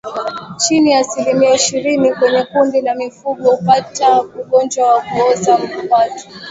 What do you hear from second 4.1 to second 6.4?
ugonjwa wa kuoza kwato